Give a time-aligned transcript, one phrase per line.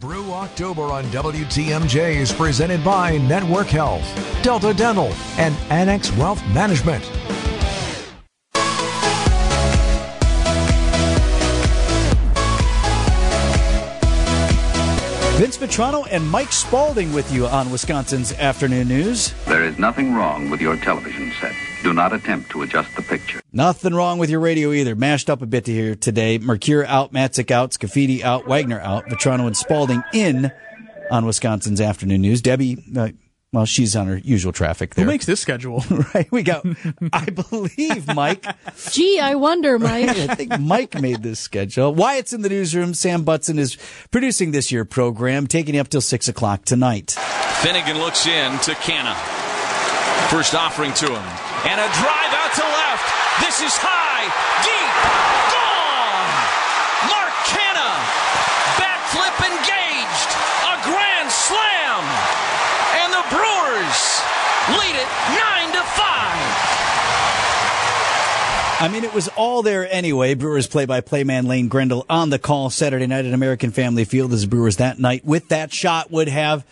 [0.00, 4.04] Brew October on WTMJ is presented by Network Health,
[4.44, 7.02] Delta Dental, and Annex Wealth Management.
[15.38, 19.32] Vince Vitrano and Mike Spalding with you on Wisconsin's Afternoon News.
[19.46, 21.54] There is nothing wrong with your television set.
[21.84, 23.40] Do not attempt to adjust the picture.
[23.52, 24.96] Nothing wrong with your radio either.
[24.96, 26.38] Mashed up a bit here today.
[26.38, 30.50] Mercure out, Matzik out, Scaffidi out, Wagner out, Vitrano and Spalding in
[31.08, 32.42] on Wisconsin's Afternoon News.
[32.42, 33.10] Debbie, uh,
[33.50, 35.06] well, she's on her usual traffic there.
[35.06, 35.82] Who makes this schedule?
[36.14, 36.30] right.
[36.30, 36.66] We got,
[37.12, 38.44] I believe, Mike.
[38.90, 40.10] Gee, I wonder, Mike.
[40.10, 41.94] I think Mike made this schedule.
[41.94, 42.92] Wyatt's in the newsroom.
[42.92, 43.78] Sam Butson is
[44.10, 47.12] producing this year program, taking you up till six o'clock tonight.
[47.62, 49.16] Finnegan looks in to Canha.
[50.28, 51.24] First offering to him.
[51.64, 53.06] And a drive out to left.
[53.40, 54.28] This is high,
[54.60, 54.92] deep,
[55.48, 56.32] gone!
[57.08, 57.96] Mark Canha.
[58.76, 60.30] Backflip engaged.
[60.68, 62.47] A grand slam.
[63.68, 64.22] Brewers
[64.70, 66.00] lead it 9 to 5.
[68.80, 70.32] I mean, it was all there anyway.
[70.32, 74.46] Brewers play-by-play man Lane Grindle on the call Saturday night at American Family Field as
[74.46, 76.64] Brewers that night with that shot would have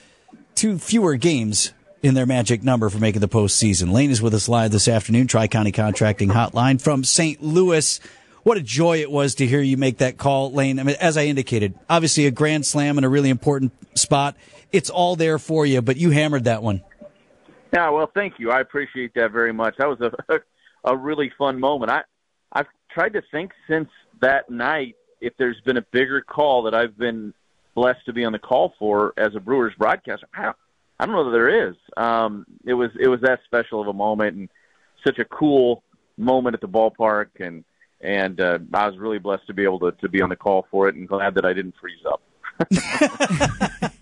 [0.54, 3.92] two fewer games in their magic number for making the postseason.
[3.92, 7.42] Lane is with us live this afternoon, Tri County Contracting Hotline from St.
[7.42, 8.00] Louis.
[8.46, 10.78] What a joy it was to hear you make that call, Lane.
[10.78, 14.36] I mean, as I indicated, obviously a grand slam in a really important spot.
[14.70, 16.80] It's all there for you, but you hammered that one.
[17.74, 18.52] Yeah, well, thank you.
[18.52, 19.74] I appreciate that very much.
[19.78, 20.38] That was a
[20.84, 21.90] a really fun moment.
[21.90, 22.02] I
[22.52, 23.88] I've tried to think since
[24.20, 27.34] that night if there's been a bigger call that I've been
[27.74, 30.28] blessed to be on the call for as a Brewers broadcaster.
[30.32, 30.56] I don't,
[31.00, 31.74] I don't know that there is.
[31.96, 34.48] Um, it was it was that special of a moment and
[35.04, 35.82] such a cool
[36.16, 37.64] moment at the ballpark, and
[38.00, 40.66] and uh, I was really blessed to be able to to be on the call
[40.70, 42.22] for it, and glad that I didn't freeze up.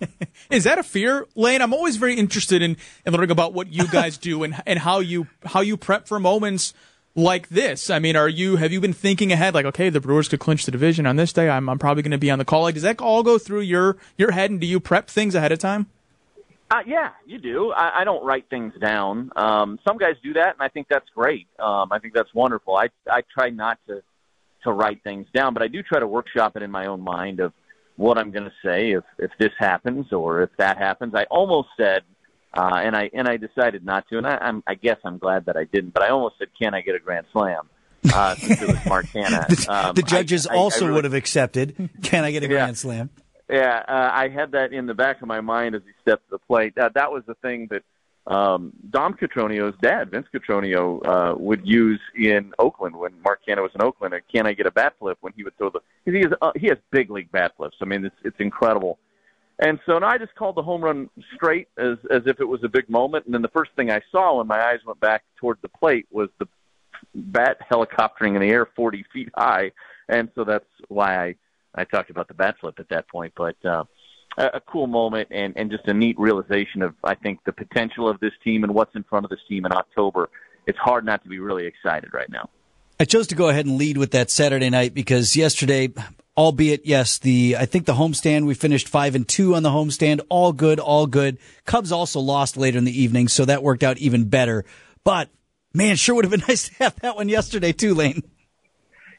[0.51, 1.61] Is that a fear, Lane?
[1.61, 5.01] I'm always very interested in, in learning about what you guys do and and how
[5.01, 6.75] you how you prep for moments
[7.15, 7.91] like this.
[7.91, 9.55] I mean, are you have you been thinking ahead?
[9.55, 11.49] Like, okay, the Brewers could clinch the division on this day.
[11.49, 12.63] I'm I'm probably going to be on the call.
[12.63, 14.51] Like, does that all go through your your head?
[14.51, 15.87] And do you prep things ahead of time?
[16.75, 17.71] Uh, yeah, you do.
[17.73, 19.31] I, I don't write things down.
[19.37, 21.47] Um, some guys do that, and I think that's great.
[21.61, 22.77] Um, I think that's wonderful.
[22.77, 24.03] I I try not to
[24.65, 27.39] to write things down, but I do try to workshop it in my own mind
[27.39, 27.53] of
[27.97, 31.15] what I'm going to say if if this happens or if that happens.
[31.15, 32.03] I almost said,
[32.55, 35.47] uh, and I and I decided not to, and I, I'm I guess I'm glad
[35.47, 35.95] that I didn't.
[35.95, 37.69] But I almost said, "Can I get a grand slam?"
[38.13, 39.47] Uh, since it was Mark Canha.
[39.47, 41.89] the, Um, the judges I- I- I also really- would have accepted.
[42.03, 42.53] Can I get a Yeah.
[42.53, 43.11] grand slam?
[43.51, 46.31] Yeah, uh, I had that in the back of my mind as he stepped to
[46.33, 46.77] the plate.
[46.79, 47.83] Uh, that was the thing that
[48.27, 53.73] um, Dom Cotroneo's dad, Vince Cotroneo, uh, would use in Oakland when Mark Canha was
[53.75, 54.15] in Oakland.
[54.35, 55.81] Can I get a bat flip when he would throw the?
[56.11, 57.77] He has uh, he has big league bat flips.
[57.83, 58.99] I mean, it's it's incredible.
[59.59, 62.65] And so now I just called the home run straight as as if it was
[62.65, 63.27] a big moment.
[63.27, 66.07] And then the first thing I saw when my eyes went back toward the plate
[66.11, 66.49] was the
[67.15, 69.71] bat helicoptering in the air 40 feet high.
[70.09, 71.35] And so that's why I
[71.75, 73.85] I talked about the bat flip at that point, but uh,
[74.37, 78.21] a, cool moment and, and just a neat realization of I think the potential of
[78.21, 80.31] this team and what's in front of this team in October.
[80.67, 82.49] It's hard not to be really excited right now.
[82.99, 85.93] I chose to go ahead and lead with that Saturday night because yesterday,
[86.37, 90.21] albeit yes, the I think the homestand we finished five and two on the homestand,
[90.29, 91.39] all good, all good.
[91.65, 94.65] Cubs also lost later in the evening, so that worked out even better.
[95.03, 95.29] But
[95.73, 98.23] man, sure would have been nice to have that one yesterday too, Lane.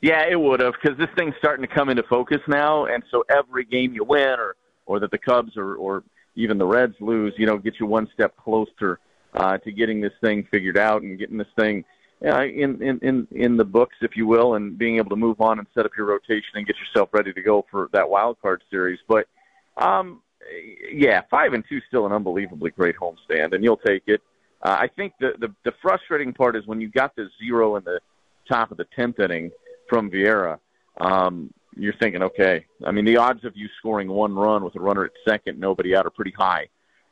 [0.05, 3.23] Yeah, it would have because this thing's starting to come into focus now, and so
[3.35, 4.55] every game you win, or
[4.85, 6.03] or that the Cubs or or
[6.35, 8.99] even the Reds lose, you know, gets you one step closer
[9.33, 11.83] uh, to getting this thing figured out and getting this thing
[12.23, 15.41] uh, in in in in the books, if you will, and being able to move
[15.41, 18.39] on and set up your rotation and get yourself ready to go for that wild
[18.43, 18.99] card series.
[19.07, 19.25] But
[19.75, 20.21] um,
[20.93, 24.21] yeah, five and two still an unbelievably great homestand, and you'll take it.
[24.61, 27.83] Uh, I think the, the the frustrating part is when you got the zero in
[27.83, 27.99] the
[28.47, 29.49] top of the tenth inning
[29.87, 30.59] from Vieira.
[30.99, 32.65] Um, you're thinking, okay.
[32.85, 35.95] I mean, the odds of you scoring one run with a runner at second, nobody
[35.95, 36.69] out, are pretty high,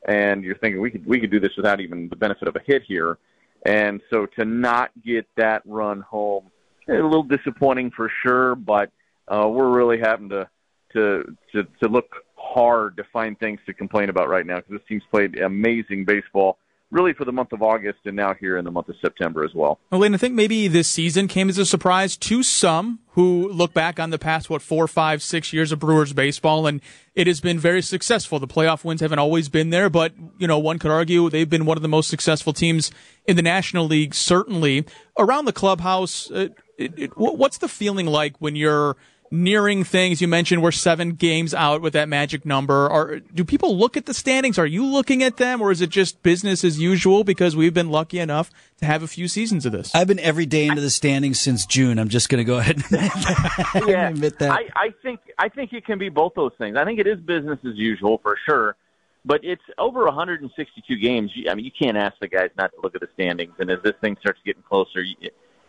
[0.08, 2.62] and you're thinking we could we could do this without even the benefit of a
[2.66, 3.18] hit here.
[3.66, 6.52] And so to not get that run home,
[6.90, 8.56] a little disappointing for sure.
[8.56, 8.92] But
[9.28, 10.50] uh, we're really having to
[10.94, 14.88] to to to look hard to find things to complain about right now because this
[14.88, 16.58] team's played amazing baseball
[16.94, 19.54] really for the month of August and now here in the month of September as
[19.54, 19.80] well.
[19.92, 24.00] Elaine, I think maybe this season came as a surprise to some who look back
[24.00, 26.82] on the past, what, four, five, six years of Brewers baseball, and
[27.16, 28.40] it has been very successful.
[28.40, 31.66] The playoff wins haven't always been there, but, you know, one could argue they've been
[31.66, 32.92] one of the most successful teams
[33.26, 34.86] in the National League, certainly.
[35.18, 38.98] Around the clubhouse, uh, it, it, what's the feeling like when you're
[39.34, 40.22] nearing things.
[40.22, 42.88] You mentioned we're seven games out with that magic number.
[42.90, 44.60] Are do people look at the standings?
[44.60, 47.90] Are you looking at them, or is it just business as usual because we've been
[47.90, 49.94] lucky enough to have a few seasons of this?
[49.96, 51.98] I've been every day into the standings since June.
[51.98, 53.84] I'm just going to go ahead and admit that.
[53.88, 54.52] yeah, admit that.
[54.52, 56.78] I, I think I think it can be both those things.
[56.78, 58.76] I think it is business as usual for sure,
[59.26, 61.32] but it's over 162 games.
[61.50, 63.54] I mean, you can't ask the guys not to look at the standings.
[63.58, 65.16] And as this thing starts getting closer, you,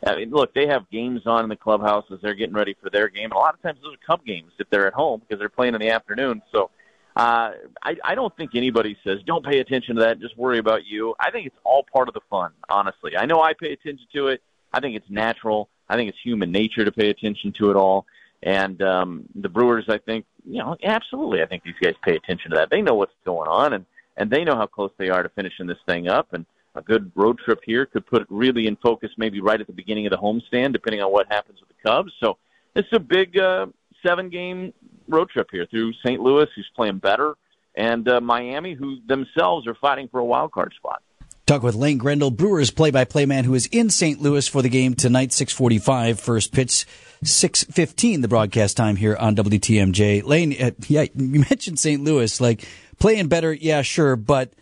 [0.07, 2.91] I mean, look, they have games on in the clubhouse as they're getting ready for
[2.91, 3.25] their game.
[3.25, 5.49] And a lot of times those are Cub games if they're at home because they're
[5.49, 6.43] playing in the afternoon.
[6.53, 6.71] So
[7.17, 7.53] uh,
[7.83, 10.21] I, I don't think anybody says don't pay attention to that.
[10.21, 11.15] Just worry about you.
[11.19, 12.53] I think it's all part of the fun.
[12.69, 14.43] Honestly, I know I pay attention to it.
[14.73, 15.69] I think it's natural.
[15.89, 18.07] I think it's human nature to pay attention to it all.
[18.43, 21.43] And um, the Brewers, I think, you know, absolutely.
[21.43, 22.71] I think these guys pay attention to that.
[22.71, 23.87] They know what's going on, and
[24.17, 26.33] and they know how close they are to finishing this thing up.
[26.33, 29.67] And a good road trip here could put it really in focus, maybe right at
[29.67, 32.13] the beginning of the homestand, depending on what happens with the Cubs.
[32.21, 32.39] So
[32.75, 33.67] it's a big uh,
[34.05, 34.73] seven-game
[35.09, 36.21] road trip here through St.
[36.21, 37.35] Louis, who's playing better,
[37.77, 41.03] and uh, Miami, who themselves are fighting for a wild card spot.
[41.47, 44.19] Talk with Lane Grindle, Brewers play-by-play man, who is in St.
[44.19, 46.19] Louis for the game tonight, 6:45.
[46.19, 46.87] First pitch,
[47.23, 48.23] 6:15.
[48.23, 50.23] The broadcast time here on WTMJ.
[50.23, 52.03] Lane, uh, yeah, you mentioned St.
[52.03, 52.67] Louis, like
[52.99, 54.55] playing better, yeah, sure, but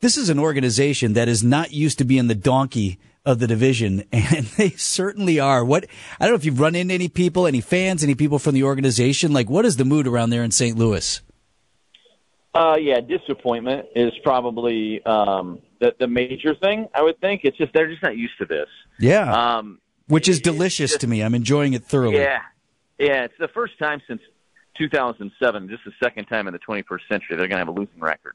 [0.00, 4.04] this is an organization that is not used to being the donkey of the division,
[4.12, 5.64] and they certainly are.
[5.64, 5.86] What
[6.18, 8.62] I don't know if you've run into any people, any fans, any people from the
[8.64, 9.32] organization.
[9.32, 10.76] Like, what is the mood around there in St.
[10.76, 11.20] Louis?
[12.54, 16.88] Uh, yeah, disappointment is probably um, the the major thing.
[16.94, 18.66] I would think it's just they're just not used to this.
[18.98, 21.22] Yeah, Um, which is delicious just- to me.
[21.22, 22.16] I'm enjoying it thoroughly.
[22.16, 22.40] Yeah,
[22.98, 23.24] yeah.
[23.24, 24.20] It's the first time since
[24.78, 25.68] 2007.
[25.68, 28.34] Just the second time in the 21st century they're going to have a losing record.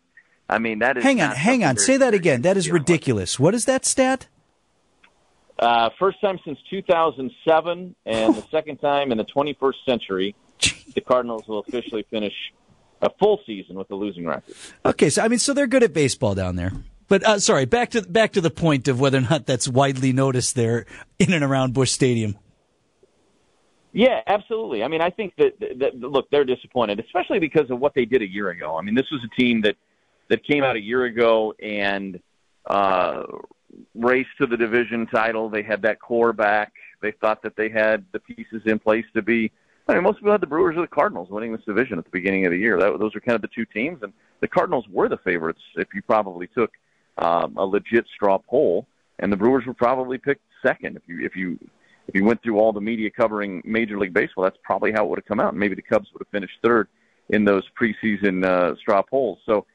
[0.50, 1.04] I mean, that is.
[1.04, 1.78] Hang on, hang on.
[1.78, 2.42] Say that again.
[2.44, 3.40] That is ridiculous.
[3.40, 4.28] What is that stat?
[5.58, 10.36] Uh, first time since 2007, and the second time in the 21st century,
[10.94, 12.34] the Cardinals will officially finish
[13.02, 14.54] a full season with a losing record.
[14.86, 16.74] Okay, so I mean, so they're good at baseball down there.
[17.08, 20.12] But uh, sorry, back to back to the point of whether or not that's widely
[20.12, 20.86] noticed there
[21.20, 22.38] in and around Busch Stadium.
[23.94, 24.84] Yeah, absolutely.
[24.84, 28.04] I mean, I think that, that, that look, they're disappointed, especially because of what they
[28.04, 28.78] did a year ago.
[28.78, 29.78] I mean, this was a team that
[30.30, 32.20] that came out a year ago and
[32.66, 33.24] uh,
[33.94, 35.50] raced to the division title.
[35.50, 36.74] They had that core back.
[37.02, 39.52] They thought that they had the pieces in place to be.
[39.88, 42.10] I mean, most people had the Brewers or the Cardinals winning this division at the
[42.10, 42.80] beginning of the year.
[42.80, 45.90] That, those were kind of the two teams, and the Cardinals were the favorites if
[45.94, 46.72] you probably took
[47.20, 48.88] um, a legit straw poll,
[49.20, 51.60] and the Brewers were probably picked second if you if you
[52.08, 55.10] if you went through all the media covering Major League Baseball, that's probably how it
[55.10, 55.56] would have come out.
[55.56, 56.88] Maybe the Cubs would have finished third
[57.30, 59.40] in those preseason uh, straw polls.
[59.46, 59.66] So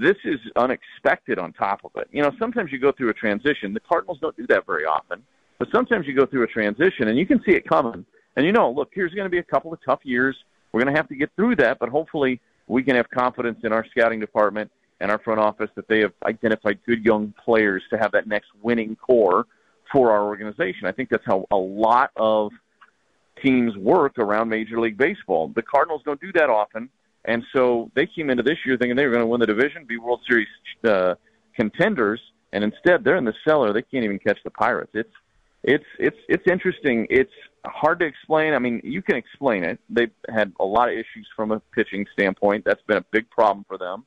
[0.00, 2.08] this is unexpected on top of it.
[2.12, 3.72] You know, sometimes you go through a transition.
[3.72, 5.22] The Cardinals don't do that very often,
[5.58, 8.04] but sometimes you go through a transition and you can see it coming.
[8.36, 10.36] And you know, look, here's going to be a couple of tough years.
[10.72, 13.72] We're going to have to get through that, but hopefully we can have confidence in
[13.72, 17.98] our scouting department and our front office that they have identified good young players to
[17.98, 19.46] have that next winning core
[19.90, 20.86] for our organization.
[20.86, 22.52] I think that's how a lot of
[23.42, 25.48] teams work around Major League Baseball.
[25.54, 26.88] The Cardinals don't do that often,
[27.24, 29.84] and so they came into this year thinking they were going to win the division,
[29.84, 30.48] be World Series
[30.84, 31.14] uh,
[31.54, 32.20] contenders,
[32.52, 33.72] and instead they're in the cellar.
[33.72, 34.90] They can't even catch the Pirates.
[34.94, 35.12] It's
[35.62, 37.06] it's it's it's interesting.
[37.10, 37.32] It's
[37.64, 38.54] hard to explain.
[38.54, 39.78] I mean, you can explain it.
[39.88, 42.64] They've had a lot of issues from a pitching standpoint.
[42.64, 44.04] That's been a big problem for them.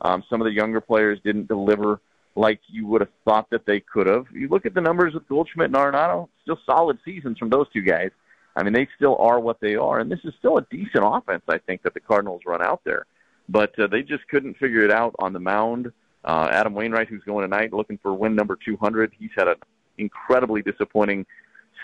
[0.00, 2.00] Um, some of the younger players didn't deliver
[2.36, 4.26] like you would have thought that they could have.
[4.32, 7.82] You look at the numbers with Goldschmidt and Arenado, still solid seasons from those two
[7.82, 8.10] guys.
[8.58, 11.44] I mean, they still are what they are, and this is still a decent offense.
[11.48, 13.06] I think that the Cardinals run out there,
[13.48, 15.92] but uh, they just couldn't figure it out on the mound.
[16.24, 19.12] Uh, Adam Wainwright, who's going tonight, looking for win number 200.
[19.16, 19.58] He's had an
[19.96, 21.24] incredibly disappointing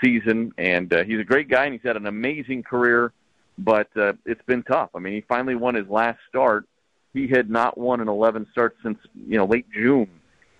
[0.02, 3.12] season, and uh, he's a great guy, and he's had an amazing career.
[3.56, 4.90] But uh, it's been tough.
[4.96, 6.66] I mean, he finally won his last start.
[7.12, 10.10] He had not won an 11 starts since you know late June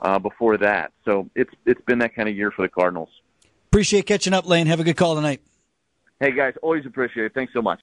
[0.01, 0.93] uh, before that.
[1.05, 3.09] So it's it's been that kind of year for the Cardinals.
[3.67, 4.69] Appreciate catching up, Lane.
[4.69, 5.41] Have a good call tonight.
[6.21, 7.33] Hey guys, always appreciate it.
[7.35, 7.73] Thanks so much.